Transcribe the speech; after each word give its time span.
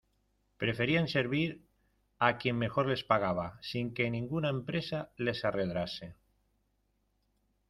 preferían 0.57 1.07
servir 1.07 1.61
a 2.17 2.39
quien 2.39 2.57
mejor 2.57 2.87
les 2.87 3.03
pagaba, 3.03 3.59
sin 3.61 3.93
que 3.93 4.09
ninguna 4.09 4.49
empresa 4.49 5.11
les 5.15 5.45
arredrase: 5.45 6.15